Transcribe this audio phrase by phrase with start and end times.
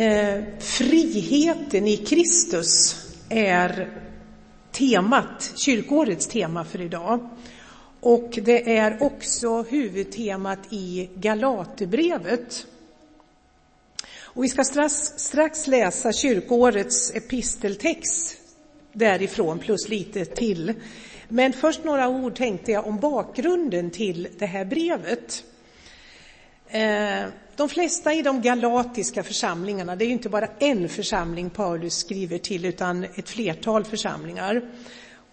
[0.00, 2.96] Eh, friheten i Kristus
[3.28, 3.88] är
[4.72, 7.28] temat, kyrkårets tema för idag.
[8.00, 12.66] Och det är också huvudtemat i Galaterbrevet.
[14.20, 18.36] Och vi ska strax, strax läsa kyrkårets episteltext
[18.92, 20.74] därifrån plus lite till.
[21.28, 25.44] Men först några ord tänkte jag om bakgrunden till det här brevet.
[26.68, 27.24] Eh,
[27.60, 32.38] de flesta i de galatiska församlingarna, det är ju inte bara en församling Paulus skriver
[32.38, 34.62] till utan ett flertal församlingar.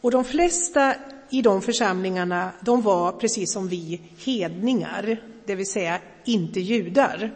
[0.02, 0.96] Och de flesta
[1.30, 7.34] i de församlingarna, de var precis som vi hedningar, det vill säga inte judar.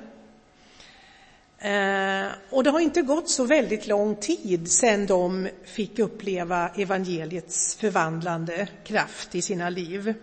[1.58, 7.76] Eh, och det har inte gått så väldigt lång tid sedan de fick uppleva evangeliets
[7.76, 10.14] förvandlande kraft i sina liv.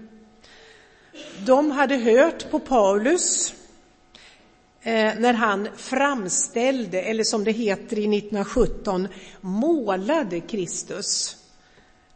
[1.47, 3.55] De hade hört på Paulus
[4.83, 9.09] Eh, när han framställde, eller som det heter i 1917,
[9.41, 11.37] målade Kristus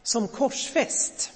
[0.03, 1.31] som korsfäst.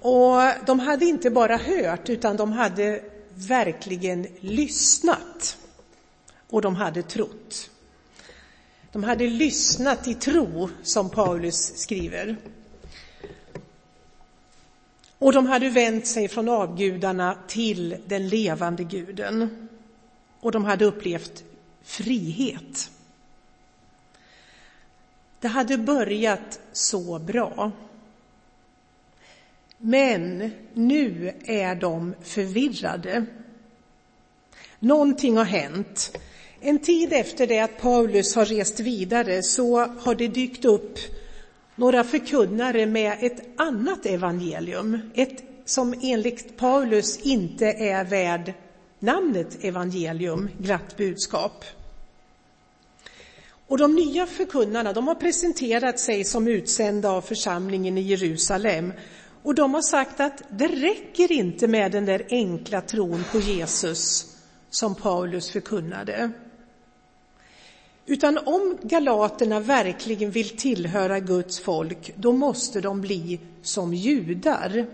[0.00, 3.02] Och de hade inte bara hört, utan de hade
[3.34, 5.56] verkligen lyssnat.
[6.50, 7.70] Och de hade trott.
[8.92, 12.36] De hade lyssnat i tro, som Paulus skriver.
[15.24, 19.68] Och de hade vänt sig från avgudarna till den levande guden.
[20.40, 21.44] Och de hade upplevt
[21.82, 22.90] frihet.
[25.40, 27.72] Det hade börjat så bra.
[29.78, 33.24] Men nu är de förvirrade.
[34.78, 36.18] Någonting har hänt.
[36.60, 40.98] En tid efter det att Paulus har rest vidare så har det dykt upp
[41.76, 44.98] några förkunnare med ett annat evangelium.
[45.14, 48.52] Ett som enligt Paulus inte är värd
[48.98, 51.64] namnet evangelium, glatt budskap.
[53.66, 58.92] Och de nya förkunnarna de har presenterat sig som utsända av församlingen i Jerusalem
[59.42, 64.26] och de har sagt att det räcker inte med den där enkla tron på Jesus
[64.70, 66.30] som Paulus förkunnade.
[68.06, 74.86] Utan om galaterna verkligen vill tillhöra Guds folk, då måste de bli som judar.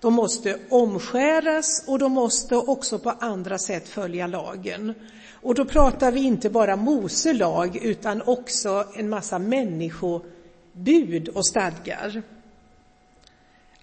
[0.00, 4.94] De måste omskäras och de måste också på andra sätt följa lagen.
[5.42, 12.22] Och då pratar vi inte bara Mose lag utan också en massa människobud och stadgar.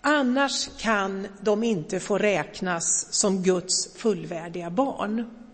[0.01, 5.44] Annars kan de inte få räknas som Guds fullvärdiga barn.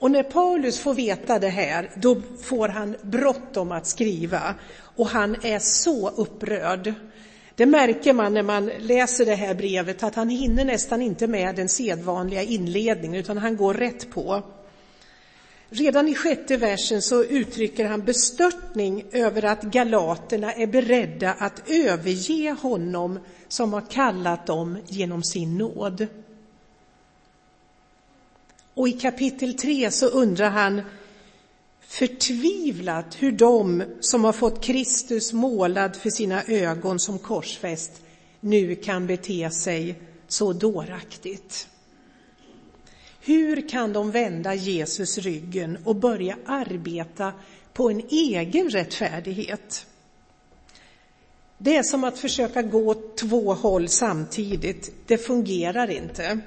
[0.00, 4.54] Och när Paulus får veta det här, då får han bråttom att skriva
[4.96, 6.94] och han är så upprörd.
[7.54, 11.56] Det märker man när man läser det här brevet, att han hinner nästan inte med
[11.56, 14.42] den sedvanliga inledningen, utan han går rätt på.
[15.70, 22.56] Redan i sjätte versen så uttrycker han bestörtning över att galaterna är beredda att överge
[22.62, 23.18] honom
[23.48, 26.06] som har kallat dem genom sin nåd.
[28.80, 30.82] Och i kapitel 3 så undrar han
[31.80, 38.02] förtvivlat hur de som har fått Kristus målad för sina ögon som korsfäst
[38.40, 41.68] nu kan bete sig så dåraktigt.
[43.20, 47.32] Hur kan de vända Jesus ryggen och börja arbeta
[47.72, 49.86] på en egen rättfärdighet?
[51.58, 54.92] Det är som att försöka gå två håll samtidigt.
[55.06, 56.40] Det fungerar inte.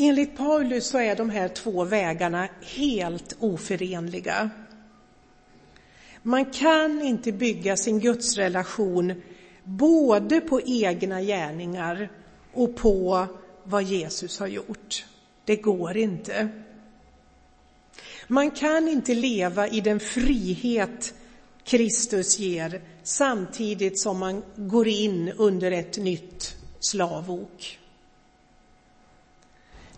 [0.00, 4.50] Enligt Paulus så är de här två vägarna helt oförenliga.
[6.22, 9.22] Man kan inte bygga sin gudsrelation
[9.64, 12.10] både på egna gärningar
[12.52, 13.26] och på
[13.64, 15.06] vad Jesus har gjort.
[15.44, 16.48] Det går inte.
[18.26, 21.14] Man kan inte leva i den frihet
[21.64, 27.78] Kristus ger samtidigt som man går in under ett nytt slavok.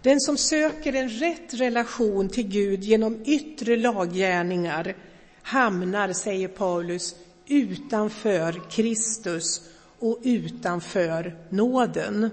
[0.03, 4.95] Den som söker en rätt relation till Gud genom yttre laggärningar
[5.43, 7.15] hamnar, säger Paulus,
[7.47, 9.63] utanför Kristus
[9.99, 12.31] och utanför nåden.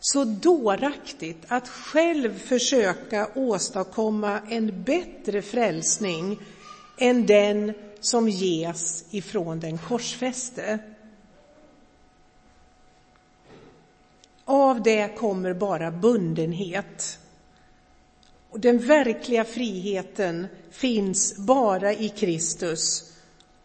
[0.00, 6.38] Så dåraktigt att själv försöka åstadkomma en bättre frälsning
[6.98, 10.78] än den som ges ifrån den korsfäste.
[14.48, 17.18] Av det kommer bara bundenhet.
[18.50, 23.12] Och den verkliga friheten finns bara i Kristus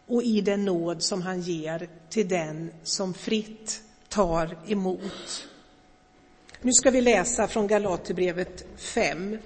[0.06, 5.48] och i den nåd som han ger till den som fritt tar emot.
[6.60, 9.38] Nu ska vi läsa från Galaterbrevet 5.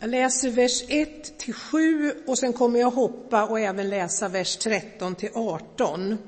[0.00, 4.56] Jag läser vers 1 till 7 och sen kommer jag hoppa och även läsa vers
[4.56, 6.18] 13 till 18.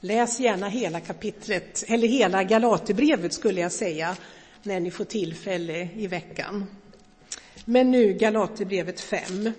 [0.00, 4.16] Läs gärna hela kapitlet, eller hela Galaterbrevet skulle jag säga,
[4.62, 6.66] när ni får tillfälle i veckan.
[7.64, 9.52] Men nu Galaterbrevet 5.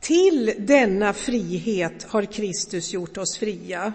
[0.00, 3.92] Till denna frihet har Kristus gjort oss fria.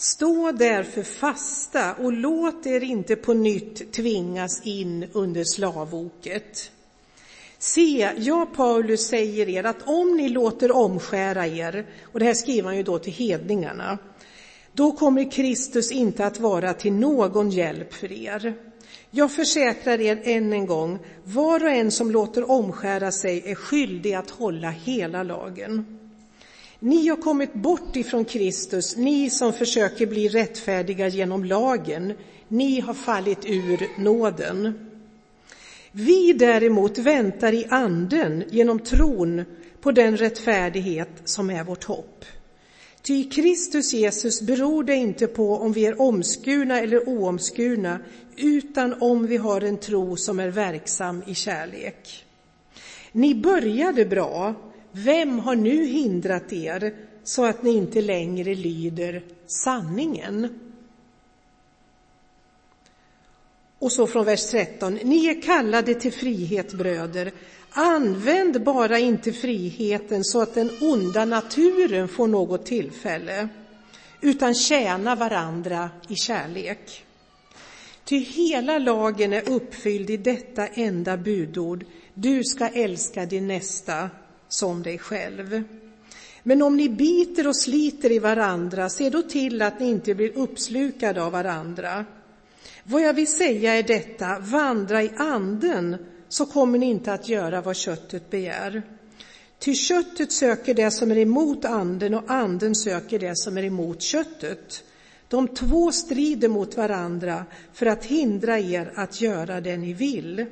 [0.00, 6.70] Stå därför fasta och låt er inte på nytt tvingas in under slavoket.
[7.58, 12.68] Se, jag Paulus säger er att om ni låter omskära er, och det här skriver
[12.68, 13.98] han ju då till hedningarna,
[14.72, 18.54] då kommer Kristus inte att vara till någon hjälp för er.
[19.10, 24.14] Jag försäkrar er än en gång, var och en som låter omskära sig är skyldig
[24.14, 25.97] att hålla hela lagen.
[26.80, 32.12] Ni har kommit bort ifrån Kristus, ni som försöker bli rättfärdiga genom lagen.
[32.48, 34.88] Ni har fallit ur nåden.
[35.92, 39.44] Vi däremot väntar i anden genom tron
[39.80, 42.24] på den rättfärdighet som är vårt hopp.
[43.02, 47.98] Ty i Kristus Jesus beror det inte på om vi är omskurna eller oomskurna,
[48.36, 52.24] utan om vi har en tro som är verksam i kärlek.
[53.12, 54.54] Ni började bra,
[55.04, 60.58] vem har nu hindrat er så att ni inte längre lyder sanningen?
[63.78, 64.94] Och så från vers 13.
[64.94, 67.32] Ni är kallade till frihet, bröder.
[67.70, 73.48] Använd bara inte friheten så att den onda naturen får något tillfälle,
[74.20, 77.04] utan tjäna varandra i kärlek.
[78.04, 81.84] Ty hela lagen är uppfylld i detta enda budord.
[82.14, 84.10] Du ska älska din nästa
[84.48, 85.62] som dig själv.
[86.42, 90.38] Men om ni biter och sliter i varandra, se då till att ni inte blir
[90.38, 92.04] uppslukade av varandra.
[92.84, 95.96] Vad jag vill säga är detta, vandra i anden
[96.28, 98.82] så kommer ni inte att göra vad köttet begär.
[99.58, 104.02] Ty köttet söker det som är emot anden och anden söker det som är emot
[104.02, 104.84] köttet.
[105.28, 110.46] De två strider mot varandra för att hindra er att göra det ni vill.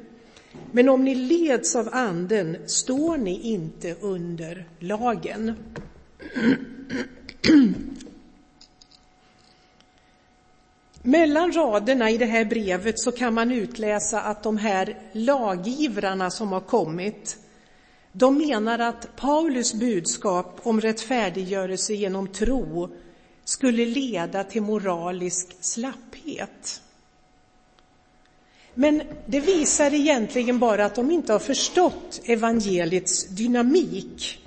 [0.72, 5.54] Men om ni leds av anden står ni inte under lagen.
[11.02, 16.52] Mellan raderna i det här brevet så kan man utläsa att de här lagivrarna som
[16.52, 17.38] har kommit,
[18.12, 22.88] de menar att Paulus budskap om rättfärdiggörelse genom tro
[23.44, 26.82] skulle leda till moralisk slapphet.
[28.78, 34.38] Men det visar egentligen bara att de inte har förstått evangeliets dynamik.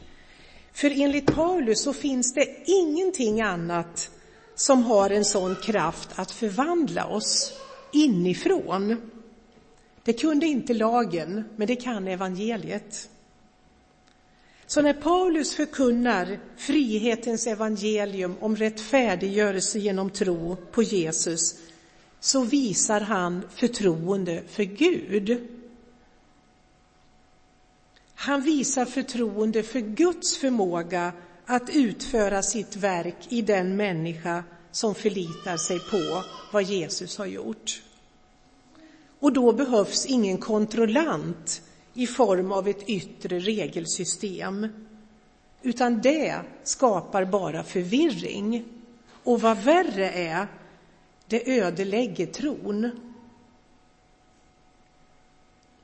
[0.73, 4.09] För enligt Paulus så finns det ingenting annat
[4.55, 7.53] som har en sån kraft att förvandla oss
[7.93, 9.11] inifrån.
[10.03, 13.09] Det kunde inte lagen, men det kan evangeliet.
[14.67, 21.55] Så när Paulus förkunnar frihetens evangelium om rättfärdiggörelse genom tro på Jesus
[22.19, 25.47] så visar han förtroende för Gud.
[28.15, 31.13] Han visar förtroende för Guds förmåga
[31.45, 36.23] att utföra sitt verk i den människa som förlitar sig på
[36.53, 37.81] vad Jesus har gjort.
[39.19, 41.61] Och då behövs ingen kontrollant
[41.93, 44.67] i form av ett yttre regelsystem,
[45.61, 48.65] utan det skapar bara förvirring.
[49.23, 50.47] Och vad värre är,
[51.29, 52.91] det ödelägger tron.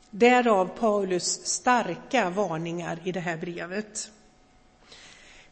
[0.10, 4.12] Därav Paulus starka varningar i det här brevet.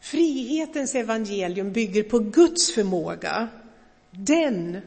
[0.00, 3.48] Frihetens evangelium bygger på Guds förmåga.
[4.10, 4.80] Den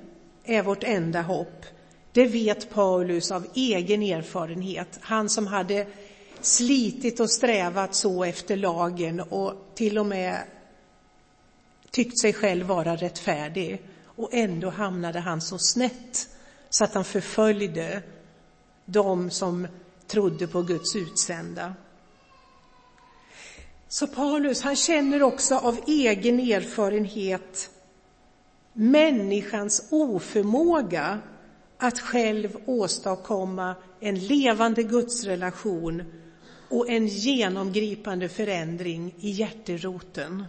[0.44, 1.66] är vårt enda hopp.
[2.12, 5.00] Det vet Paulus av egen erfarenhet.
[5.02, 5.88] Han som hade
[6.42, 10.44] slitit och strävat så efter lagen och till och med
[11.92, 13.82] tyckt sig själv vara rättfärdig.
[14.18, 16.30] Och ändå hamnade han så snett
[16.70, 18.02] så att han förföljde
[18.86, 19.68] de som
[20.08, 21.74] trodde på Guds utsända.
[23.88, 27.70] Så Paulus, han känner också av egen erfarenhet
[28.74, 31.20] människans oförmåga
[31.78, 36.04] att själv åstadkomma en levande gudsrelation
[36.70, 40.44] och en genomgripande förändring i hjärteroten.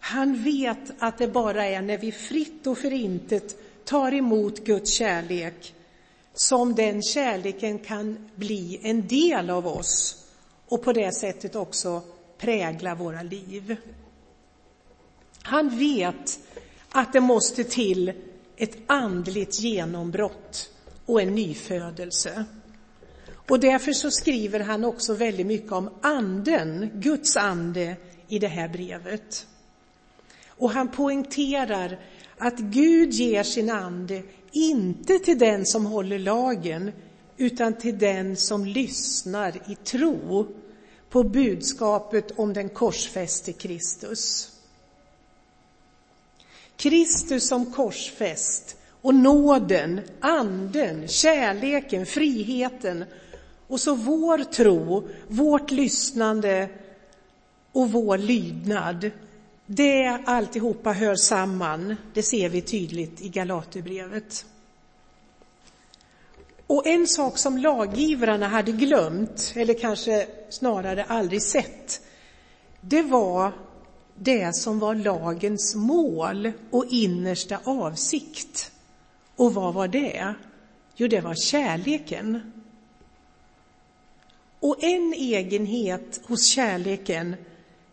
[0.00, 5.74] Han vet att det bara är när vi fritt och förintet tar emot Guds kärlek
[6.34, 10.24] som den kärleken kan bli en del av oss
[10.68, 12.02] och på det sättet också
[12.38, 13.76] prägla våra liv.
[15.42, 16.40] Han vet
[16.90, 18.12] att det måste till
[18.56, 20.70] ett andligt genombrott
[21.06, 22.44] och en nyfödelse.
[23.48, 27.96] Och därför så skriver han också väldigt mycket om anden, Guds ande,
[28.28, 29.46] i det här brevet.
[30.58, 31.98] Och han poängterar
[32.38, 34.22] att Gud ger sin ande
[34.52, 36.92] inte till den som håller lagen,
[37.36, 40.46] utan till den som lyssnar i tro
[41.10, 44.50] på budskapet om den korsfäste Kristus.
[46.76, 53.04] Kristus som korsfäst och nåden, anden, kärleken, friheten
[53.66, 56.68] och så vår tro, vårt lyssnande
[57.72, 59.10] och vår lydnad.
[59.70, 64.46] Det alltihopa hör samman, det ser vi tydligt i Galaterbrevet.
[66.66, 72.00] Och en sak som laggivarna hade glömt, eller kanske snarare aldrig sett,
[72.80, 73.52] det var
[74.14, 78.72] det som var lagens mål och innersta avsikt.
[79.36, 80.34] Och vad var det?
[80.96, 82.52] Jo, det var kärleken.
[84.60, 87.36] Och en egenhet hos kärleken,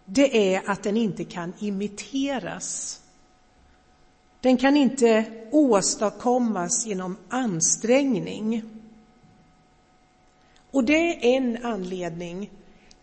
[0.06, 3.00] det är att den inte kan imiteras.
[4.42, 8.64] Den kan inte åstadkommas genom ansträngning.
[10.72, 12.52] Och det är en anledning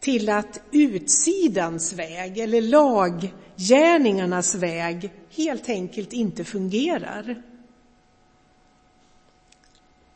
[0.00, 7.42] till att utsidans väg, eller laggärningarnas väg, helt enkelt inte fungerar.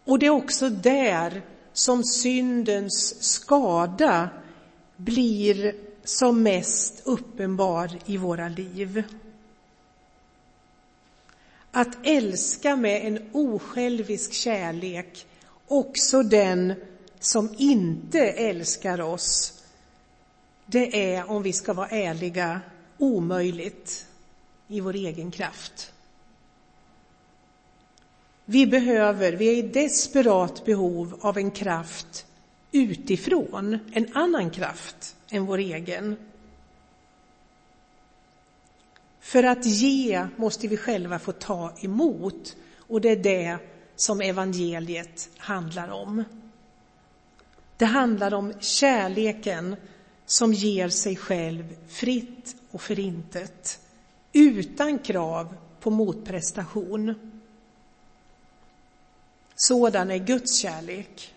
[0.05, 4.29] Och det är också där som syndens skada
[4.97, 9.03] blir som mest uppenbar i våra liv.
[11.71, 15.27] Att älska med en osjälvisk kärlek
[15.67, 16.75] också den
[17.21, 19.63] som inte älskar oss,
[20.67, 22.61] det är, om vi ska vara ärliga,
[22.99, 24.07] omöjligt
[24.69, 25.93] i vår egen kraft.
[28.45, 32.27] Vi behöver, vi är i desperat behov av en kraft
[32.73, 36.17] utifrån, en annan kraft än vår egen.
[39.21, 43.59] För att ge måste vi själva få ta emot och det är det
[43.97, 46.25] som evangeliet handlar om.
[47.77, 49.77] Det handlar om kärleken
[50.27, 53.81] som ger sig själv fritt och förintet
[54.33, 57.15] utan krav på motprestation.
[59.55, 61.35] Sådan är Guds kärlek.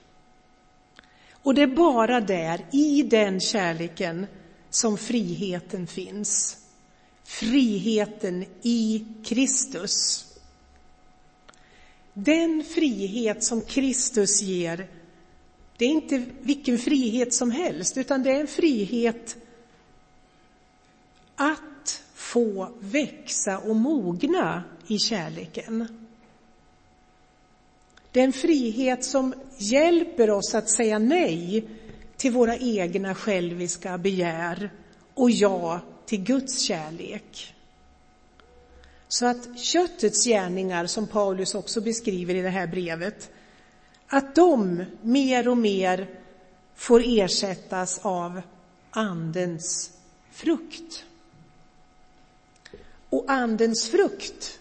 [1.44, 4.28] Och det är bara där, i den kärleken,
[4.70, 6.58] som friheten finns.
[7.24, 10.26] Friheten i Kristus.
[12.14, 14.88] Den frihet som Kristus ger,
[15.78, 19.38] det är inte vilken frihet som helst, utan det är en frihet
[21.36, 26.09] att få växa och mogna i kärleken.
[28.12, 31.68] Det är en frihet som hjälper oss att säga nej
[32.18, 34.72] till våra egna själviska begär
[35.14, 37.56] och ja till Guds kärlek.
[39.08, 43.30] Så att köttets gärningar, som Paulus också beskriver i det här brevet,
[44.08, 46.08] att de mer och mer
[46.76, 48.42] får ersättas av
[48.92, 49.92] Andens
[50.32, 51.06] frukt.
[53.10, 54.60] Och Andens frukt,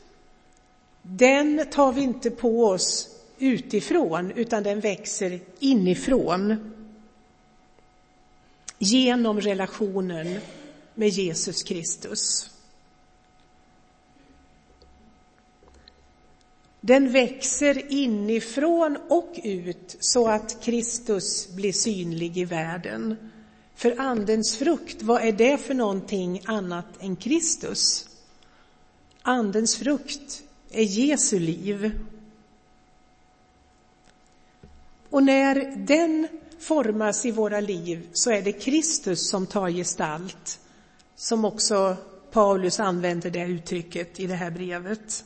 [1.03, 6.73] den tar vi inte på oss utifrån, utan den växer inifrån
[8.79, 10.41] genom relationen
[10.95, 12.51] med Jesus Kristus.
[16.81, 23.17] Den växer inifrån och ut så att Kristus blir synlig i världen.
[23.75, 28.09] För Andens frukt, vad är det för någonting annat än Kristus?
[29.23, 31.93] Andens frukt är Jesu liv.
[35.11, 40.61] Och när den formas i våra liv så är det Kristus som tar gestalt,
[41.17, 41.97] som också
[42.31, 45.25] Paulus använder det uttrycket i det här brevet.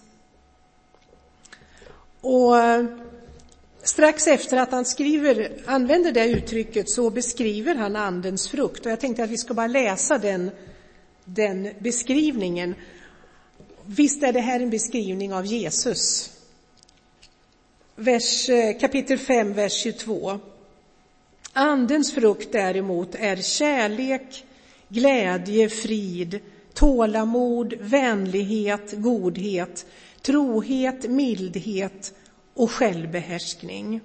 [2.21, 2.85] Och eh,
[3.83, 8.87] strax efter att han skriver, använder det uttrycket så beskriver han Andens frukt.
[8.87, 10.51] Och jag tänkte att vi ska bara läsa den,
[11.25, 12.75] den beskrivningen.
[13.85, 16.31] Visst är det här en beskrivning av Jesus?
[17.97, 20.39] Vers, eh, kapitel 5, vers 22.
[21.53, 24.45] Andens frukt däremot är kärlek,
[24.89, 26.41] glädje, frid,
[26.75, 29.87] tålamod, vänlighet, godhet,
[30.23, 32.15] trohet, mildhet
[32.55, 34.01] och självbehärskning.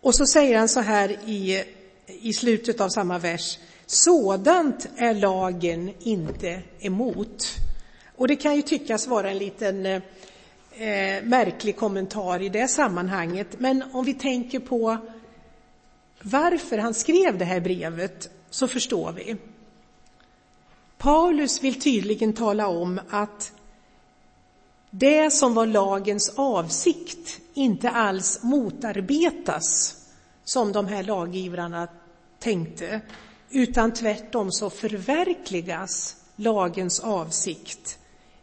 [0.00, 1.64] Och så säger han så här i,
[2.06, 3.58] i slutet av samma vers.
[3.86, 7.44] Sådant är lagen inte emot.
[8.16, 10.02] Och det kan ju tyckas vara en liten eh,
[10.76, 14.98] eh, märklig kommentar i det sammanhanget, men om vi tänker på
[16.22, 19.36] varför han skrev det här brevet så förstår vi.
[20.98, 23.52] Paulus vill tydligen tala om att
[24.90, 29.96] det som var lagens avsikt inte alls motarbetas
[30.44, 31.88] som de här laggivarna
[32.38, 33.00] tänkte,
[33.50, 37.98] utan tvärtom så förverkligas lagens avsikt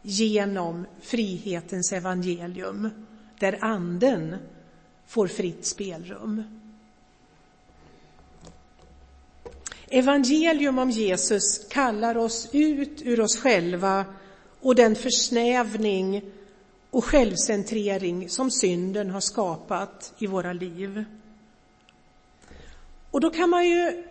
[0.06, 2.90] genom frihetens evangelium,
[3.38, 4.36] där anden
[5.06, 6.42] får fritt spelrum.
[9.88, 14.04] Evangelium om Jesus kallar oss ut ur oss själva
[14.60, 16.22] och den försnävning
[16.90, 21.04] och självcentrering som synden har skapat i våra liv.
[23.10, 24.04] Och då kan man ju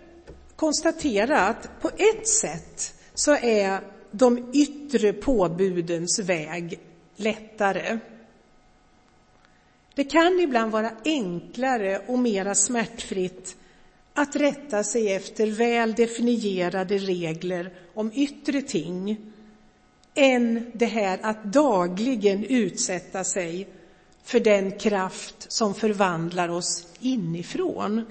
[0.55, 3.81] konstatera att på ett sätt så är
[4.13, 6.79] de yttre påbudens väg
[7.15, 7.99] lättare.
[9.95, 13.57] Det kan ibland vara enklare och mera smärtfritt
[14.13, 19.17] att rätta sig efter väl definierade regler om yttre ting
[20.15, 23.67] än det här att dagligen utsätta sig
[24.23, 28.05] för den kraft som förvandlar oss inifrån.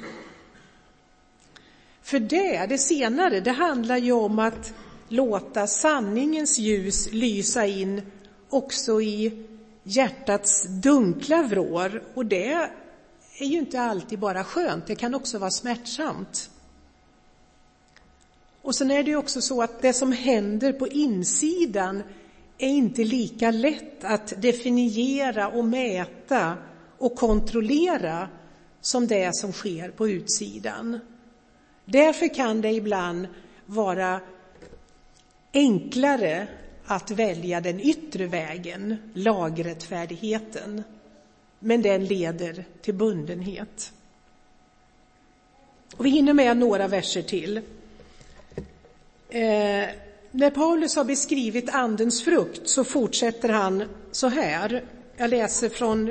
[2.03, 4.75] För det, det senare, det handlar ju om att
[5.13, 8.03] låta sanningens ljus lysa in
[8.49, 9.47] också i
[9.83, 12.53] hjärtats dunkla vrår och det
[13.39, 16.51] är ju inte alltid bara skönt, det kan också vara smärtsamt.
[18.63, 22.03] Och sen är det ju också så att det som händer på insidan
[22.59, 26.57] är inte lika lätt att definiera och mäta
[26.99, 28.29] och kontrollera
[28.81, 30.99] som det som sker på utsidan.
[31.85, 33.27] Därför kan det ibland
[33.67, 34.21] vara
[35.53, 36.47] enklare
[36.85, 40.83] att välja den yttre vägen, lagrättfärdigheten,
[41.59, 43.93] men den leder till bundenhet.
[45.97, 47.57] Och vi hinner med några verser till.
[49.29, 49.89] Eh,
[50.31, 54.85] när Paulus har beskrivit Andens frukt så fortsätter han så här.
[55.17, 56.09] Jag läser från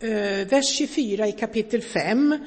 [0.00, 2.38] eh, vers 24 i kapitel 5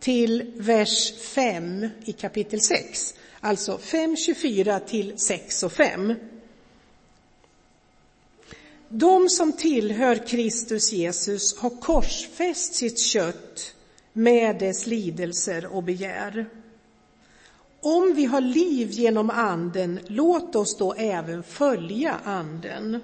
[0.00, 3.14] till vers 5 i kapitel 6.
[3.40, 6.14] Alltså 5, 24 till 6 och 5.
[8.88, 13.74] De som tillhör Kristus Jesus har korsfäst sitt kött
[14.12, 16.46] med dess lidelser och begär.
[17.80, 23.00] Om vi har liv genom anden, låt oss då även följa anden.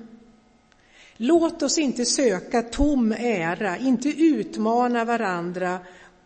[1.16, 5.78] Låt oss inte söka tom ära, inte utmana varandra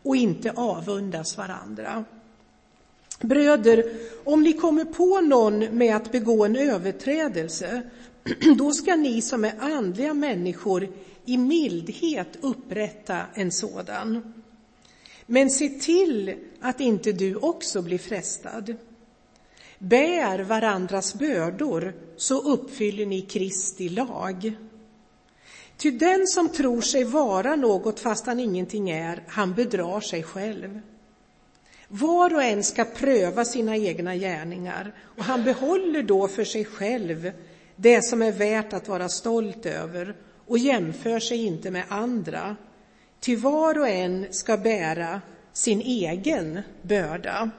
[0.02, 2.04] och inte avundas varandra.
[3.20, 3.84] Bröder,
[4.24, 7.82] om ni kommer på någon med att begå en överträdelse,
[8.58, 10.88] då ska ni som är andliga människor
[11.24, 14.34] i mildhet upprätta en sådan.
[15.26, 18.74] Men se till att inte du också blir frestad.
[19.78, 24.56] Bär varandras bördor, så uppfyller ni Kristi lag.
[25.76, 30.80] Ty den som tror sig vara något fast han ingenting är, han bedrar sig själv.
[31.88, 37.32] Var och en ska pröva sina egna gärningar och han behåller då för sig själv
[37.76, 40.14] det som är värt att vara stolt över
[40.46, 42.56] och jämför sig inte med andra.
[43.20, 45.20] Ty var och en ska bära
[45.52, 47.50] sin egen börda.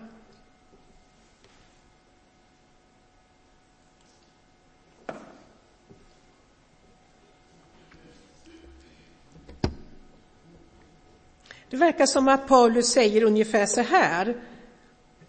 [11.70, 14.36] Det verkar som att Paulus säger ungefär så här.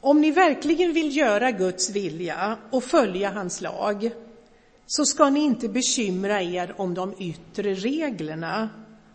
[0.01, 4.11] Om ni verkligen vill göra Guds vilja och följa hans lag
[4.87, 8.69] så ska ni inte bekymra er om de yttre reglerna,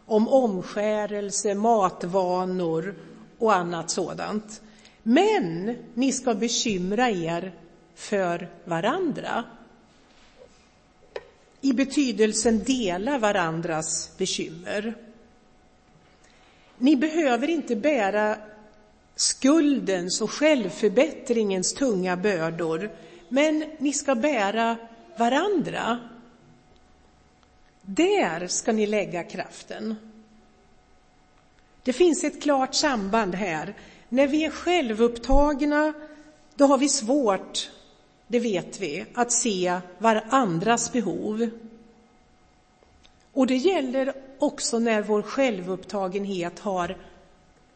[0.05, 2.95] om omskärelse, matvanor
[3.39, 4.61] och annat sådant.
[5.03, 7.53] Men ni ska bekymra er
[7.95, 9.43] för varandra.
[11.61, 14.95] I betydelsen dela varandras bekymmer.
[16.83, 18.37] Ni behöver inte bära
[19.15, 22.91] skuldens och självförbättringens tunga bördor,
[23.29, 24.77] men ni ska bära
[25.17, 25.99] varandra.
[27.81, 29.95] Där ska ni lägga kraften.
[31.83, 33.73] Det finns ett klart samband här.
[34.09, 35.93] När vi är självupptagna,
[36.55, 37.71] då har vi svårt,
[38.27, 41.49] det vet vi, att se varandras behov.
[43.33, 46.97] Och det gäller också när vår självupptagenhet har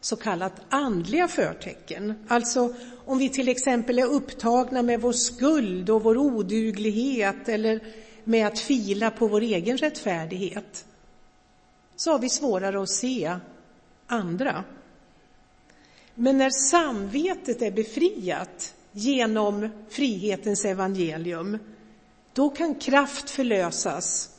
[0.00, 2.26] så kallat andliga förtecken.
[2.28, 7.80] Alltså om vi till exempel är upptagna med vår skuld och vår oduglighet eller
[8.24, 10.84] med att fila på vår egen rättfärdighet,
[11.96, 13.36] så har vi svårare att se
[14.06, 14.64] andra.
[16.14, 21.58] Men när samvetet är befriat genom frihetens evangelium,
[22.32, 24.30] då kan kraft förlösas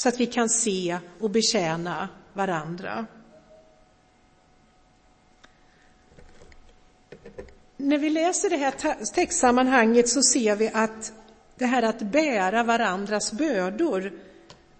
[0.00, 3.06] så att vi kan se och betjäna varandra.
[7.76, 8.74] När vi läser det här
[9.14, 11.12] textsammanhanget så ser vi att
[11.58, 14.12] det här att bära varandras bördor,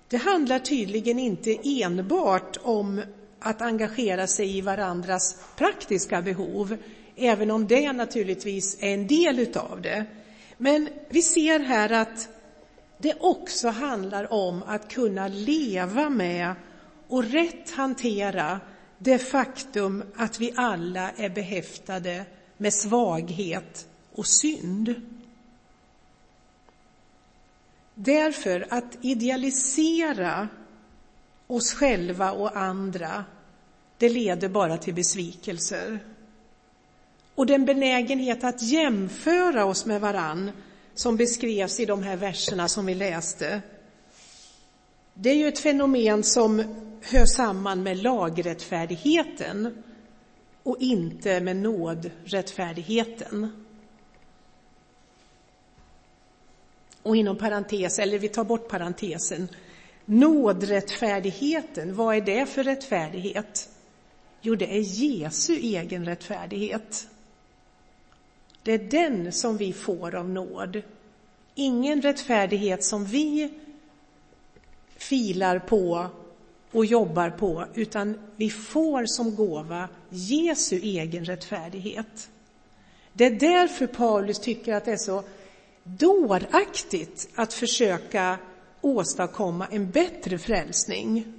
[0.09, 3.03] det handlar tydligen inte enbart om
[3.39, 6.77] att engagera sig i varandras praktiska behov,
[7.17, 10.05] även om det naturligtvis är en del utav det.
[10.59, 12.29] Men vi ser här att
[13.01, 16.55] det också handlar om att kunna leva med
[17.09, 18.61] och rätt hantera
[18.99, 22.25] det faktum att vi alla är behäftade
[22.57, 24.95] med svaghet och synd.
[27.95, 30.49] Därför att idealisera
[31.47, 33.25] oss själva och andra,
[33.99, 35.99] det leder bara till besvikelser.
[37.35, 40.53] Och den benägenhet att jämföra oss med varann
[41.01, 43.63] som beskrevs i de här verserna som vi läste,
[45.15, 46.59] det är ju ett fenomen som
[47.03, 49.83] hör samman med lagrättfärdigheten
[50.63, 53.65] och inte med nådrättfärdigheten.
[57.03, 59.49] Och inom parentes, eller vi tar bort parentesen,
[60.05, 63.69] nådrättfärdigheten, vad är det för rättfärdighet?
[64.41, 67.09] Jo, det är Jesu egen rättfärdighet.
[68.63, 70.83] Det är den som vi får av nåd.
[71.55, 73.51] Ingen rättfärdighet som vi
[74.97, 76.07] filar på
[76.71, 82.31] och jobbar på, utan vi får som gåva Jesu egen rättfärdighet.
[83.13, 85.23] Det är därför Paulus tycker att det är så
[85.83, 88.39] dåraktigt att försöka
[88.81, 91.33] åstadkomma en bättre frälsning.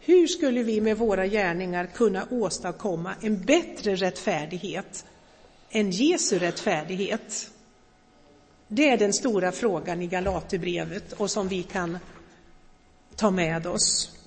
[0.00, 5.04] Hur skulle vi med våra gärningar kunna åstadkomma en bättre rättfärdighet
[5.70, 7.50] än Jesu rättfärdighet?
[8.68, 11.98] Det är den stora frågan i Galaterbrevet och som vi kan
[13.16, 14.18] ta med oss.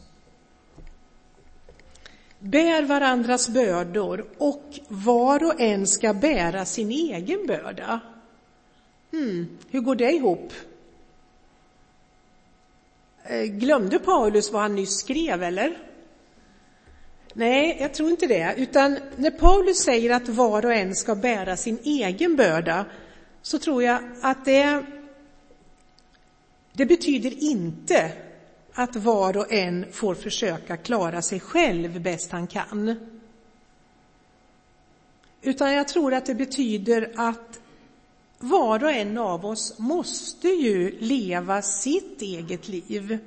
[2.40, 8.00] Bär varandras bördor och var och en ska bära sin egen börda.
[9.12, 10.54] Hmm, hur går det ihop?
[13.24, 15.78] Eh, glömde Paulus vad han nyss skrev, eller?
[17.34, 18.54] Nej, jag tror inte det.
[18.58, 22.86] Utan när Paulus säger att var och en ska bära sin egen börda,
[23.42, 24.86] så tror jag att det,
[26.74, 28.12] det betyder inte
[28.74, 32.96] att var och en får försöka klara sig själv bäst han kan.
[35.42, 37.60] Utan jag tror att det betyder att
[38.40, 43.18] var och en av oss måste ju leva sitt eget liv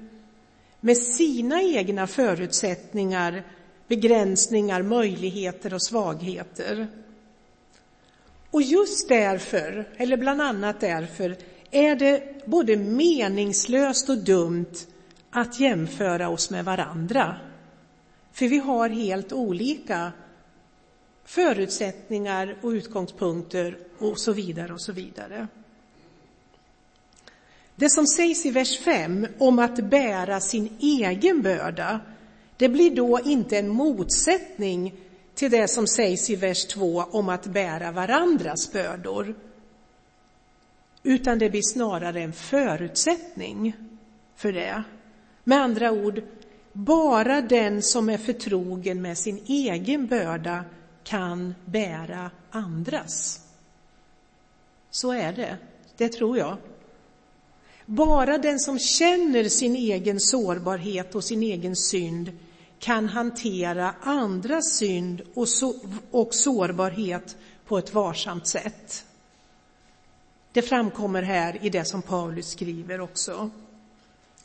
[0.81, 3.45] med sina egna förutsättningar,
[3.89, 6.87] begränsningar, möjligheter och svagheter.
[8.51, 11.37] Och just därför, eller bland annat därför,
[11.71, 14.75] är det både meningslöst och dumt
[15.31, 17.37] att jämföra oss med varandra.
[18.33, 20.13] För vi har helt olika
[21.25, 25.49] förutsättningar och utgångspunkter och så vidare och så vidare.
[27.77, 32.01] Det som sägs i vers 5 om att bära sin egen börda,
[32.57, 34.95] det blir då inte en motsättning
[35.35, 39.35] till det som sägs i vers 2 om att bära varandras bördor,
[41.03, 43.77] utan det blir snarare en förutsättning
[44.37, 44.85] för det.
[45.45, 46.23] Med andra ord,
[46.73, 50.65] bara den som är förtrogen med sin egen börda
[51.05, 53.41] kan bära andras.
[54.91, 55.57] Så är det,
[55.97, 56.57] det tror jag.
[57.87, 62.33] Bara den som känner sin egen sårbarhet och sin egen synd
[62.79, 65.75] kan hantera andras synd och, så,
[66.11, 69.07] och sårbarhet på ett varsamt sätt.
[70.53, 73.51] Det framkommer här i det som Paulus skriver också,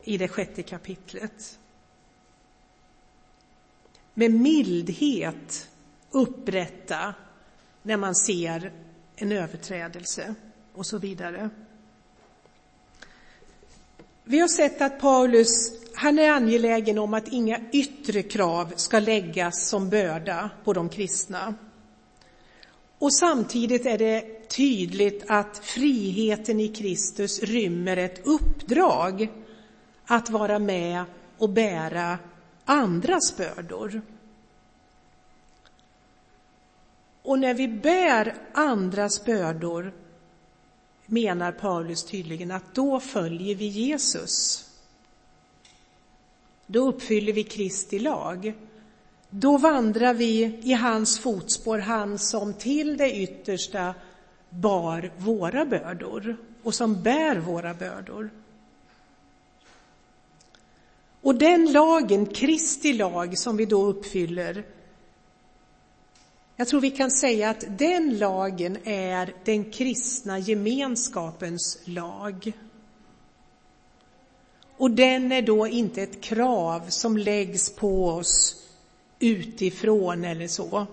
[0.04, 1.60] i det sjätte kapitlet.
[4.14, 5.70] Med mildhet
[6.12, 7.14] upprätta
[7.84, 8.72] när man ser
[9.16, 10.36] en överträdelse
[10.74, 11.50] och så vidare.
[14.32, 19.68] Vi har sett att Paulus han är angelägen om att inga yttre krav ska läggas
[19.68, 21.56] som börda på de kristna.
[23.00, 29.30] Och samtidigt är det tydligt att friheten i Kristus rymmer ett uppdrag
[30.06, 31.04] att vara med
[31.38, 32.18] och bära
[32.66, 34.02] andras bördor.
[37.22, 39.94] Och när vi bär andras bördor
[41.10, 44.66] menar Paulus tydligen att då följer vi Jesus.
[46.66, 48.54] Då uppfyller vi Kristi lag.
[49.30, 53.94] Då vandrar vi i hans fotspår, han som till det yttersta
[54.50, 58.30] bar våra bördor och som bär våra bördor.
[61.22, 64.64] Och den lagen, Kristi lag, som vi då uppfyller,
[66.60, 72.52] jag tror vi kan säga att den lagen är den kristna gemenskapens lag.
[74.78, 78.66] Och den är då inte ett krav som läggs på oss
[79.20, 80.88] utifrån eller så.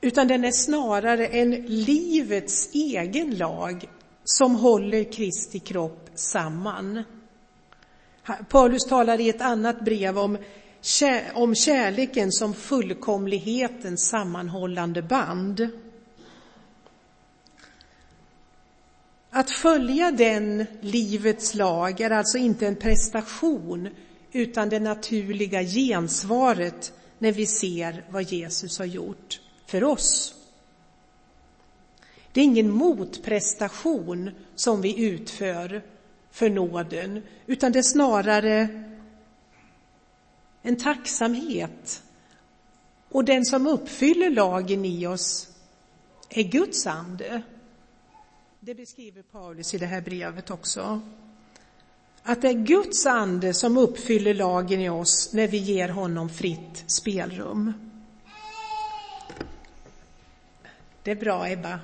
[0.00, 3.88] Utan den är snarare en livets egen lag
[4.24, 7.02] som håller Kristi kropp samman.
[8.48, 10.38] Paulus talar i ett annat brev om,
[11.34, 15.68] om kärleken som fullkomlighetens sammanhållande band.
[19.30, 23.88] Att följa den livets lag är alltså inte en prestation
[24.32, 30.34] utan det naturliga gensvaret när vi ser vad Jesus har gjort för oss.
[32.32, 35.82] Det är ingen motprestation som vi utför
[36.36, 38.84] för nåden, utan det är snarare
[40.62, 42.02] en tacksamhet.
[43.08, 45.48] Och den som uppfyller lagen i oss
[46.28, 47.42] är Guds ande.
[48.60, 51.00] Det beskriver Paulus i det här brevet också.
[52.22, 56.84] Att det är Guds ande som uppfyller lagen i oss när vi ger honom fritt
[56.86, 57.72] spelrum.
[61.02, 61.80] Det är bra, Ebba.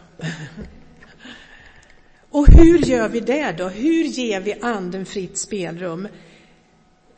[2.33, 3.69] Och hur gör vi det då?
[3.69, 6.09] Hur ger vi anden fritt spelrum?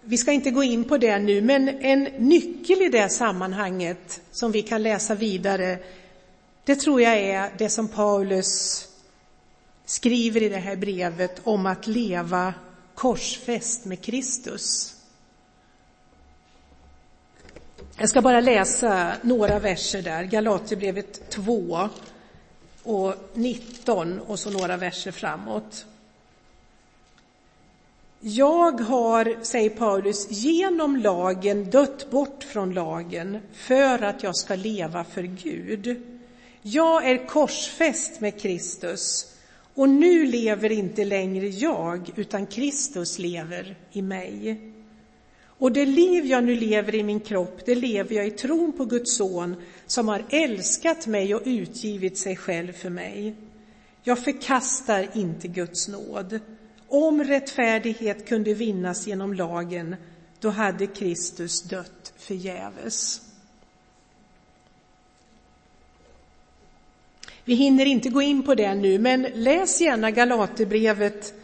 [0.00, 4.52] Vi ska inte gå in på det nu, men en nyckel i det sammanhanget som
[4.52, 5.78] vi kan läsa vidare,
[6.64, 8.84] det tror jag är det som Paulus
[9.84, 12.54] skriver i det här brevet om att leva
[12.94, 14.94] korsfäst med Kristus.
[17.98, 21.88] Jag ska bara läsa några verser där, Galaterbrevet 2
[22.84, 25.86] och 19 och så några verser framåt.
[28.20, 35.04] Jag har, säger Paulus, genom lagen dött bort från lagen för att jag ska leva
[35.04, 36.02] för Gud.
[36.62, 39.34] Jag är korsfäst med Kristus
[39.74, 44.73] och nu lever inte längre jag, utan Kristus lever i mig.
[45.58, 48.84] Och det liv jag nu lever i min kropp, det lever jag i tron på
[48.84, 53.34] Guds son som har älskat mig och utgivit sig själv för mig.
[54.02, 56.40] Jag förkastar inte Guds nåd.
[56.88, 59.96] Om rättfärdighet kunde vinnas genom lagen,
[60.40, 63.20] då hade Kristus dött förgäves.
[67.44, 71.34] Vi hinner inte gå in på det nu, men läs gärna Galaterbrevet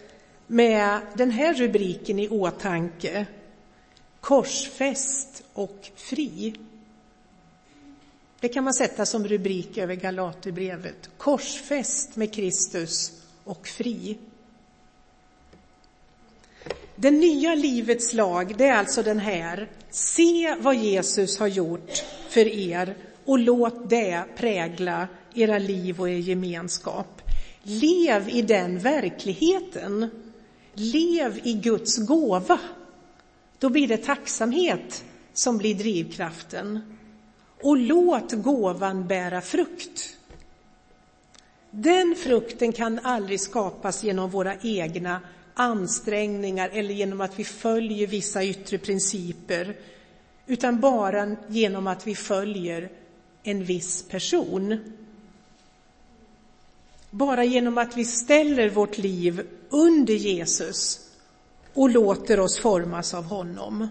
[0.47, 3.27] med den här rubriken i åtanke.
[4.21, 6.55] Korsfäst och fri.
[8.41, 11.11] Det kan man sätta som rubrik över Galaterbrevet.
[11.17, 13.13] Korsfäst med Kristus
[13.45, 14.19] och fri.
[16.97, 19.69] Det nya livets lag, det är alltså den här.
[19.91, 26.17] Se vad Jesus har gjort för er och låt det prägla era liv och er
[26.17, 27.23] gemenskap.
[27.63, 30.11] Lev i den verkligheten.
[30.75, 32.59] Lev i Guds gåva.
[33.61, 36.97] Då blir det tacksamhet som blir drivkraften.
[37.63, 40.17] Och låt gåvan bära frukt.
[41.71, 45.21] Den frukten kan aldrig skapas genom våra egna
[45.55, 49.77] ansträngningar eller genom att vi följer vissa yttre principer,
[50.47, 52.91] utan bara genom att vi följer
[53.43, 54.95] en viss person.
[57.11, 61.10] Bara genom att vi ställer vårt liv under Jesus
[61.75, 63.89] och låter oss formas av honom.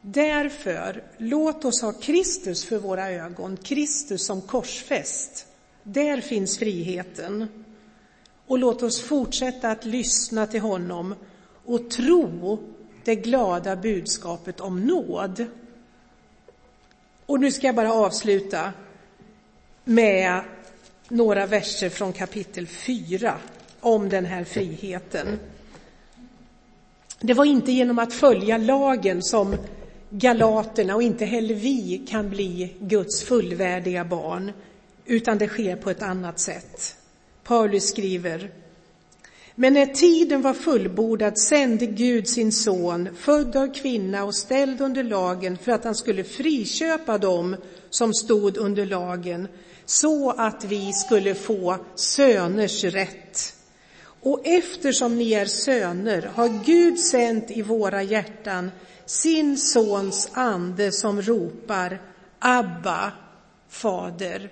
[0.00, 5.46] Därför, låt oss ha Kristus för våra ögon, Kristus som korsfäst.
[5.82, 7.48] Där finns friheten.
[8.46, 11.14] Och låt oss fortsätta att lyssna till honom
[11.64, 12.58] och tro
[13.04, 15.46] det glada budskapet om nåd.
[17.26, 18.72] Och nu ska jag bara avsluta
[19.84, 20.42] med
[21.08, 23.34] några verser från kapitel 4
[23.80, 25.38] om den här friheten.
[27.24, 29.56] Det var inte genom att följa lagen som
[30.10, 34.52] galaterna och inte heller vi kan bli Guds fullvärdiga barn,
[35.06, 36.96] utan det sker på ett annat sätt.
[37.44, 38.50] Paulus skriver
[39.54, 45.02] Men när tiden var fullbordad sände Gud sin son, född av kvinna och ställd under
[45.02, 47.56] lagen, för att han skulle friköpa dem
[47.90, 49.48] som stod under lagen,
[49.84, 53.61] så att vi skulle få söners rätt.
[54.22, 58.70] Och eftersom ni är söner har Gud sänt i våra hjärtan
[59.06, 62.00] sin sons ande som ropar
[62.38, 63.12] Abba,
[63.68, 64.50] fader,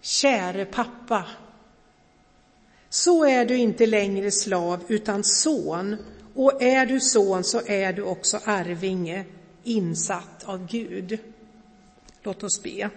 [0.00, 1.24] käre pappa.
[2.88, 5.96] Så är du inte längre slav utan son
[6.34, 9.24] och är du son så är du också arvinge,
[9.64, 11.18] insatt av Gud.
[12.22, 12.90] Låt oss be.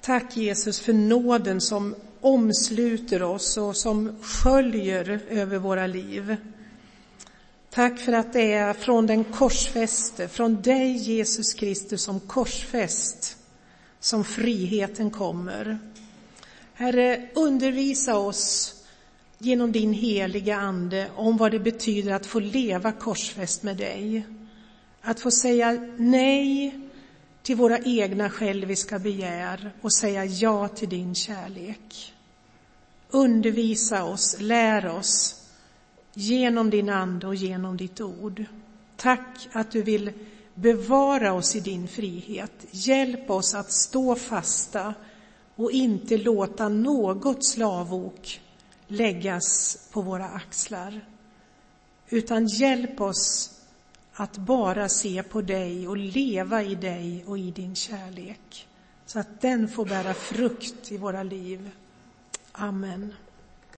[0.00, 6.36] Tack Jesus för nåden som omsluter oss och som sköljer över våra liv.
[7.70, 13.36] Tack för att det är från den korsfäste, från dig Jesus Kristus som korsfäst,
[14.00, 15.78] som friheten kommer.
[16.74, 18.74] Herre, undervisa oss
[19.38, 24.26] genom din heliga Ande om vad det betyder att få leva korsfäst med dig.
[25.00, 26.81] Att få säga nej
[27.42, 32.14] till våra egna själviska begär och säga ja till din kärlek.
[33.10, 35.42] Undervisa oss, lär oss
[36.14, 38.44] genom din Ande och genom ditt ord.
[38.96, 40.12] Tack att du vill
[40.54, 42.52] bevara oss i din frihet.
[42.70, 44.94] Hjälp oss att stå fasta
[45.54, 48.40] och inte låta något slavok
[48.86, 51.00] läggas på våra axlar.
[52.08, 53.51] Utan hjälp oss
[54.14, 58.68] att bara se på dig och leva i dig och i din kärlek
[59.06, 61.70] så att den får bära frukt i våra liv.
[62.52, 63.14] Amen.